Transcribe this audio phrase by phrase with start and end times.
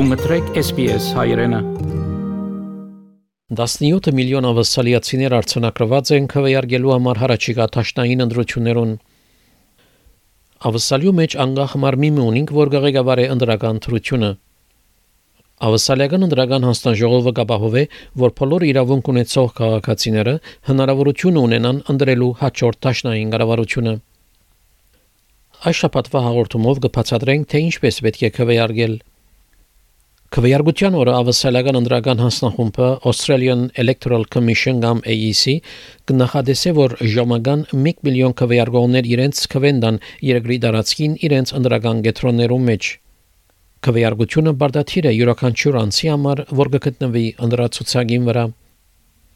[0.00, 1.58] Դու մտրեք SPS հայրենը։
[3.56, 8.94] 17 միլիոն ավասալիացիներ արցանակրված են քվեարկելու համար հարաճիգա տաշնային ընդրություններուն։
[10.70, 14.32] Ավասալյու մեջ անգախ մարմիմը ունինք, որ գղեկավար է ընդրական թրությունը։
[15.68, 17.84] Ավասալական ընդրական հանստան ժողովը կապահովե,
[18.24, 20.36] որ բոլոր իրավունք ունեցող քաղաքացիները
[20.70, 23.94] հնարավորություն ունենան ընդրելու հաջորդ տաշնային կառավարությունը։
[25.60, 29.00] Այս շաբաթվա հաղորդումով կբացատրենք, թե ինչպես պետք է քվեարկել
[30.30, 35.56] Քվեարկության օրը ավասալական ընդրական հանձնախումբը Australian Electoral Commission կամ AEC
[36.06, 39.98] կնախադեսե որ ժամական 1 միլիոն քվեարկողներ իրենց քվենդան
[40.28, 42.92] երկրի դարածքին իրենց ընդրական գետրոններում մեջ
[43.80, 48.42] Քվեարկությունը բարդաթիր է յուրաքանչյուր անձի համար, որ կգտնվի ընդրացուցակին վրա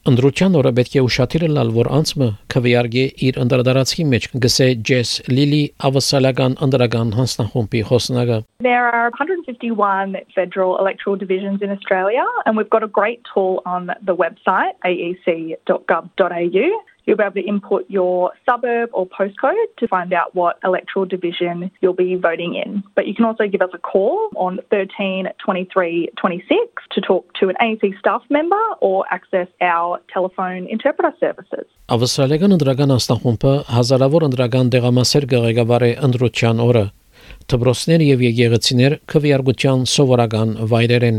[0.09, 5.59] Անդրության օրը պետք է ուշադիր լալ, որ անցմը քվեարկե իր անդրադարձի մեջ գսե Ջես Լիլի
[5.89, 12.87] ավասալական անդրական հանձնախումբի խոսնակը There are 151 federal electoral divisions in Australia and we've got
[12.87, 16.69] a great tool on the website aec.gov.au
[17.09, 21.71] You'll be able to input your suburb or postcode to find out what electoral division
[21.81, 22.83] you'll be voting in.
[22.93, 27.48] But you can also give us a call on 13 23 26 to talk to
[27.52, 31.66] an AEC staff member or access our telephone interpreter services.
[31.94, 36.84] Ավստրալիական ընդրական աստանխումբը հազարավոր ընդրական դեղամասեր կղեկավար է ընդրության օրը
[37.52, 41.18] Թբրոսներ եւ եկեղեցիներ քվեարկության սովորական վայրեր են։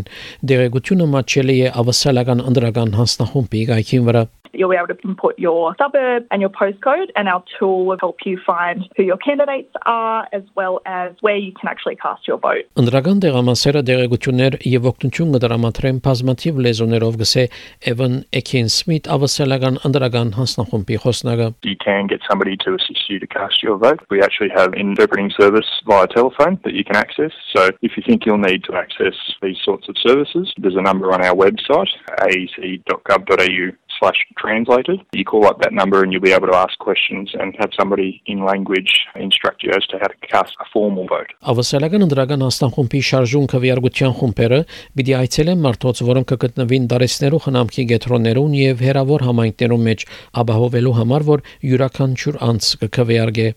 [0.52, 4.24] Դեղեցությունը մաչելի է ավսալական ընդրական հանձնախումբի գայքին վրա։
[4.55, 8.19] You'll be able to input your suburb and your postcode, and our tool will help
[8.25, 12.39] you find who your candidates are as well as where you can actually cast your
[12.39, 12.67] vote.
[12.81, 17.45] Ընդրական դեղամասերը դեղեցություններ եւ օգնություն կդրամատրեն բազմաթիվ լեզուներով գսե
[17.93, 23.29] Evan Ekin Smith ավսալական ընդրական հանձնախումբի խոսնակը։ You can get somebody to assist you to
[23.31, 24.03] cast your vote.
[24.11, 27.33] We actually have interpreting service via telephone that you can access.
[27.55, 31.13] So if you think you'll need to access these sorts of services, there's a number
[31.15, 31.95] on our website,
[32.27, 35.00] aec.gov.au slash translated.
[35.14, 38.22] You call up that number and you'll be able to ask questions and have somebody
[38.26, 41.32] in language instruct you as to how to cast a formal vote.
[41.52, 44.62] Ավասալական ընդրական հաստանխումբի շարժուն քվեարկության խումբերը
[44.96, 50.08] պիտի այցելեն մարդոց, որոնք կգտնվին դարեսներու խնամքի գետրոններուն եւ հերավոր համայնքներում մեջ,
[50.46, 53.48] ապահովելու համար, որ յուրաքանչյուր անձ կքվեարկե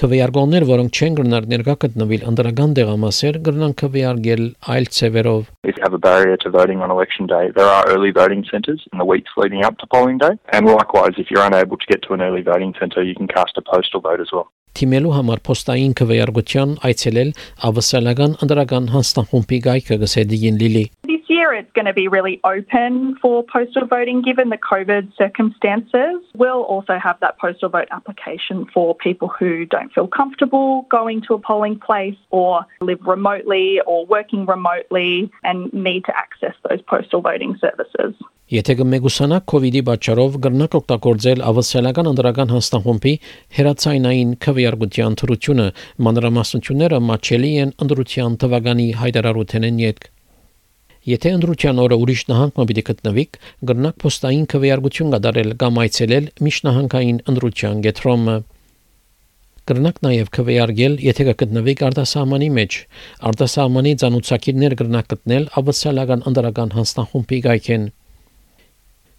[0.00, 5.96] Քվեարկողներ, որոնք չեն գնար ներկա գտնվել ընդրական դեղամասեր, կգնան քվեարկել այլ ծևերով։ If you have
[5.98, 9.36] a barrier to voting on election day, there are early voting centres in the weeks
[9.36, 10.38] leading up to polling day.
[10.56, 13.58] And likewise, if you're unable to get to an early voting centre, you can cast
[13.58, 14.48] a postal vote as well.
[14.80, 17.32] Թիմելու համար փոստային քվեարկության այցելել
[17.70, 20.84] ավսալական ընդրական հանձնախումբի գայքը գսե դիգին լիլի
[21.30, 26.16] year it's going to be really open for postal voting given the COVID circumstances.
[26.34, 31.34] We'll also have that postal vote application for people who don't feel comfortable going to
[31.34, 37.22] a polling place or live remotely or working remotely and need to access those postal
[37.22, 38.14] voting services.
[38.53, 43.13] Եթե կմեգուսանաք COVID-ի պատճառով գրնակ օգտագործել ավասալական ընդրական հանձնախումբի
[43.57, 45.65] հերացայնային քվեարկության թրությունը,
[46.07, 50.11] մանրամասնությունները մաչելի են ընդրության թվականի հայտարարութենեն յետք
[51.05, 53.35] Եթե ընդրության օրը ուրիշ նահանգ մոբիլի գտնվիք,
[53.69, 58.37] գրնակ փոստային քվեարկություն կդարել կամ այցելել միջնահանգային ընդրության գետրոմը։
[59.69, 62.79] Գրնակ նաև քվեարկել, եթե կգտնվիք արտասահմանի մեջ։
[63.29, 67.85] Արտասահմանի ցանուցակիրներ գրնակ գտնել ավսալական ընդրական հանձնախումբի գայքեն։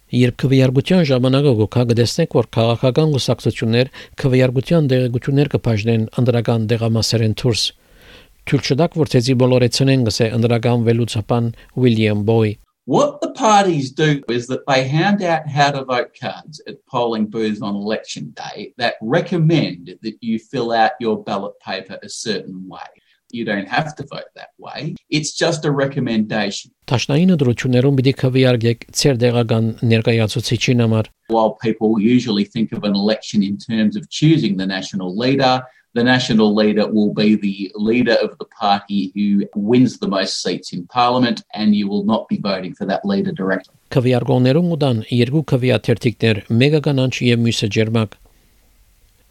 [0.07, 3.89] Երբ քվեարկության ժամանակը գոքա գտեսնեք, որ քաղաքական գուսակցություններ
[4.21, 7.63] քվեարկության դեղեցություններ կբաժնեն ընդրական դեղամասերեն դուրս
[10.07, 12.55] գսե ընդրական վելուցապան William Boy
[12.87, 17.25] What the parties do is that they hand out how to vote cards at polling
[17.25, 22.65] booths on election day that recommend that you fill out your ballot paper a certain
[22.69, 22.87] way.
[23.32, 24.94] You don't have to vote that way.
[25.08, 26.70] It's just a recommendation.
[26.90, 31.08] Տաշնային դրություններում պիտի քվեարկեք ցեր դեղական ներկայացուցիչին համար.
[31.32, 35.64] While people usually think of an election in terms of choosing the national leader,
[35.94, 40.72] the national leader will be the leader of the party who wins the most seats
[40.72, 43.74] in parliament and you will not be voting for that leader directly.
[43.92, 48.20] Քվեարկողներում ուտան երկու քվեաթերթիկներ, մեկը կանանչ եւ մյուսը ջերմակ։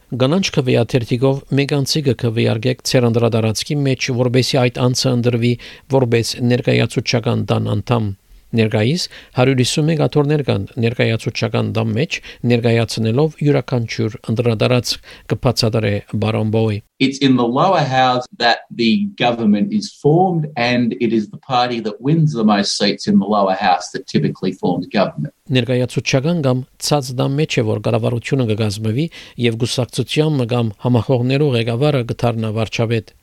[0.06, 5.50] Կանանչ քվեաթերթիկով մեկանցիկը քվեարկեք ցեր անդրադարձքի մեջ, որբեսի այդ անձը ընդրվի
[5.94, 8.06] որբես ներկայացուցչական տան անդամ։
[8.56, 9.03] Ներկայիս
[9.37, 12.19] 151 աթորներ կան ներկայացուցչական դամ մեջ
[12.53, 14.93] ներկայացնելով յուրաքանչյուր անդրադարձ
[15.32, 15.94] կբացատրե
[16.25, 21.29] բարոն Բոյ It's in the lower house that the government is formed and it is
[21.29, 25.35] the party that wins the most seats in the lower house that typically forms government.
[25.53, 29.06] Ներկայացուցչական կամ ցած դամ մեջ է որ կառավարությունը կգազմվի
[29.44, 33.14] եւ գուսակցության կամ համախոհներու ղեկավարը կդառնա վարչապետ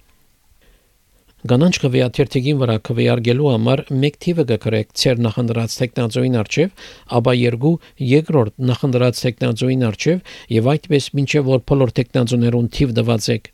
[1.43, 6.85] Գանանչ քվեաթերթիկին վրա քվեարկելու համար մեկ թիվը կգրեք ծեր նախնդրած տեխնազոին արչև,
[7.19, 7.71] ապա երկու
[8.11, 13.51] երկրորդ նախնդրած տեխնազոին արչև եւ այդպես մինչեւ որ բոլոր տեխնազոներուն թիվ դվածեք։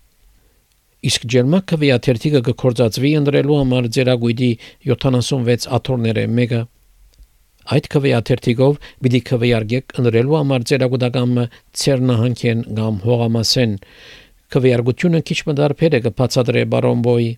[1.10, 4.52] Իսկ ջերմակ քվեաթերթիկը կկործածվի ընդրելու համար ձերագույդի
[4.94, 6.62] 76 աթոռները մեկը
[7.74, 11.50] Այդ քվեաթերթիկով պիտի քվեարկեք ընդրելու համար ձերագուտակամը
[11.82, 13.76] ցերնահանքեն կամ հողամասեն
[14.54, 17.30] քվեարկությունը քիչ մդարբեր է կբացատրե բարոն բոյի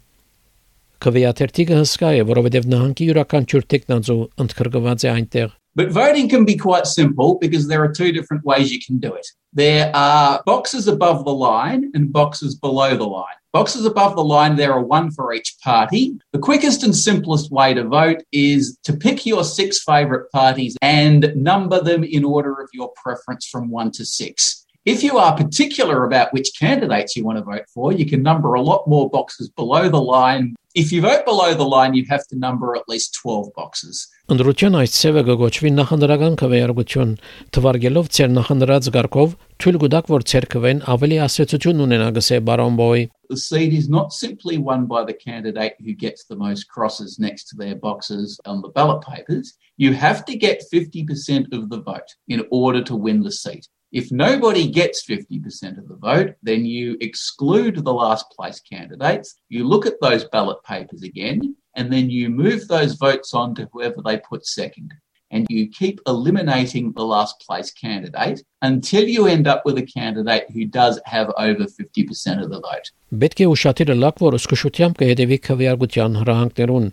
[1.04, 6.86] Քվեաթերթիկը հսկա է, որովհետև նահանգի յուրաքանչյուր տեխնազո ընդգրկված է այնտեղ։ But voting can be quite
[6.86, 9.26] simple because there are two different ways you can do it.
[9.52, 13.36] There are boxes above the line and boxes below the line.
[13.52, 16.18] Boxes above the line, there are one for each party.
[16.32, 21.30] The quickest and simplest way to vote is to pick your six favourite parties and
[21.36, 24.64] number them in order of your preference from one to six.
[24.86, 28.54] If you are particular about which candidates you want to vote for, you can number
[28.54, 32.25] a lot more boxes below the line if you vote below the line, you have
[32.27, 34.07] to number at least 12 boxes.
[34.31, 37.09] Ընդրության այս ցևը կգոչվի նախնդրական քվեարկություն,
[37.56, 39.33] թվարկելով ցեր նախնդրած գարկով
[39.63, 44.13] թույլ կտակ որ ցեր քվեն ավելի ասացություն ունենա գսե բարոն բոյ The seat is not
[44.13, 48.62] simply won by the candidate who gets the most crosses next to their boxes on
[48.62, 49.53] the ballot papers.
[49.77, 53.67] You have to get 50% of the vote in order to win the seat.
[53.91, 59.35] If nobody gets 50% of the vote, then you exclude the last place candidates.
[59.49, 63.67] You look at those ballot papers again, and then you move those votes on to
[63.73, 64.93] whoever they put second.
[65.31, 70.45] And you keep eliminating the last place candidate until you end up with a candidate
[70.53, 72.91] who does have over 50% of the vote.
[73.11, 76.85] Պետք է ուշադիր լակ, որ զսկշությամբ կհետևի քվեարկության հրահանգներուն։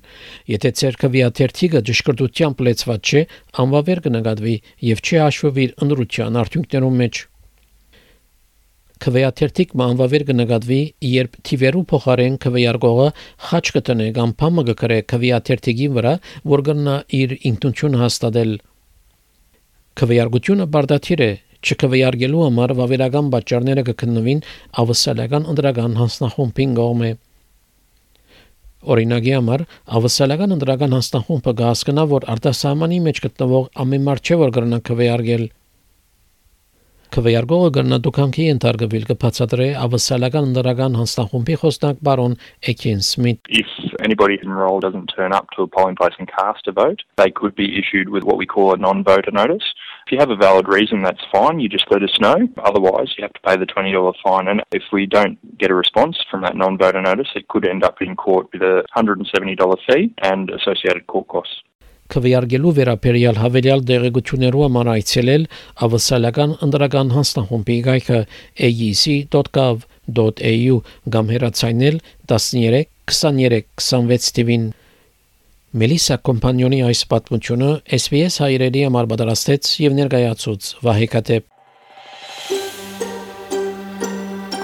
[0.50, 3.22] Եթե ցեր քվեաթերթիկը ճշգրտությամբ լեցված չէ,
[3.64, 4.56] անվավեր կնկատվի
[4.90, 7.22] եւ չի հաշվվի ընդրության արդյունքներում մեջ։
[8.98, 13.04] Քվեաթերթիկ մանվավեր կնկատվի, երբ թիվերու փոխարեն քվեարկողը
[13.48, 16.14] խաչ կտնե կամ փամը կկրե քվեաթերթիկի վրա,
[16.52, 18.54] որ կնա իր ինքնություն հաստատել։
[20.02, 24.42] Քվեարկությունը բարդաթիր է, չքվեարկելու համար վավերական պատճառները կքննվին
[24.82, 27.12] ավսալական ընդրական հանձնախումբին կողմէ։
[28.94, 29.64] Օրինակի համար
[29.98, 35.48] ավսալական ընդրական հանձնախումբը կհասկանա, որ արտասահմանի մեջ գտնվող ամեն մարդ չէ որ կրնա քվեարկել
[37.17, 42.33] Քվեարկողը գնահատուքանքի ենթարկվել կբացատրե ավսալական ընդրական հանձնախումբի խոսնակ բարոն
[42.71, 43.75] Էքին Սմիթ If
[44.07, 47.53] anybody enrolled doesn't turn up to a polling place and cast a vote, they could
[47.53, 49.67] be issued with what we call a non-voter notice.
[50.07, 51.59] If you have a valid reason, that's fine.
[51.59, 52.49] You just let us know.
[52.63, 54.47] Otherwise, you have to pay the $20 fine.
[54.47, 57.83] And if we don't get a response from that non voter notice, it could end
[57.83, 61.61] up in court with a $170 fee and associated court costs.
[62.12, 65.42] Քվեարկելու վերաբերյալ հավելյալ դեղեցություններով համար այցելել
[65.86, 68.20] ավսալական ընդրական հանձնախումբի գայքը
[68.68, 69.74] aec.gov.au
[71.16, 71.96] կամ հեռացայնել
[72.32, 74.64] 13 23 26 տիվին
[75.78, 81.44] Մելիսա կոմպանիոնի այս պատմությունը SBS հայրենի համար պատրաստեց եւ ներկայացուց Վահե Կատեփ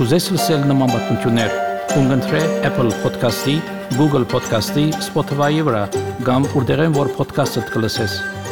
[0.00, 1.52] Կուզես լսել նման պատմություններ
[1.94, 3.54] կընտրե Apple Podcast-ի,
[3.94, 5.82] Google Podcast-ի, Spotify-ի վրա,
[6.26, 8.43] կամ որտեղեն որ podcast-ը կլսես։